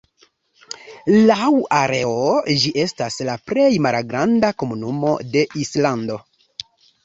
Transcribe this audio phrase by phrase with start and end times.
[1.31, 1.49] Laŭ
[1.81, 2.15] areo,
[2.63, 6.21] ĝi estas la plej malgranda komunumo de Islando.